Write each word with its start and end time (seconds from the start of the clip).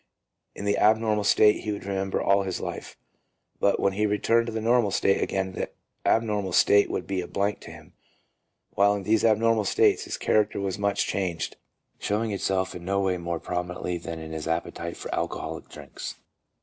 in 0.55 0.65
the 0.65 0.79
abnormal 0.79 1.23
state 1.23 1.57
he 1.59 1.65
w 1.69 1.73
T 1.73 1.77
ould 1.77 1.85
remember 1.91 2.19
all 2.23 2.41
his 2.41 2.59
life; 2.59 2.97
but 3.59 3.79
when 3.79 3.93
he 3.93 4.07
returned 4.07 4.47
to 4.47 4.51
the 4.51 4.59
normal 4.59 4.89
state 4.89 5.21
again 5.21 5.51
the 5.51 5.69
abnormal 6.03 6.53
state 6.53 6.89
would 6.89 7.05
be 7.05 7.21
a 7.21 7.27
blank 7.27 7.59
to 7.59 7.69
him. 7.69 7.93
While 8.71 8.95
in 8.95 9.03
these 9.03 9.23
abnormal 9.23 9.65
states 9.65 10.05
his 10.05 10.17
character 10.17 10.59
was 10.59 10.79
much 10.79 11.05
changed, 11.05 11.55
showing 11.99 12.31
itself 12.31 12.73
in 12.73 12.83
no 12.83 12.99
way 12.99 13.17
more 13.19 13.39
prominently 13.39 13.99
than 13.99 14.17
in 14.17 14.31
his 14.31 14.47
appetite 14.47 14.97
for 14.97 15.13
alcoholic 15.13 15.69
drinks. 15.69 16.15